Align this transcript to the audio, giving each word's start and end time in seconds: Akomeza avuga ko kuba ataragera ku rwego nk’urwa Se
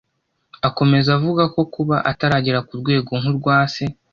Akomeza 0.67 1.09
avuga 1.17 1.43
ko 1.53 1.61
kuba 1.73 1.95
ataragera 2.11 2.59
ku 2.67 2.73
rwego 2.81 3.11
nk’urwa 3.21 3.55
Se 3.73 3.85